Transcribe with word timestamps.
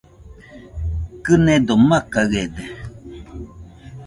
Kɨnedo 1.23 1.73
makaɨede 1.89 2.63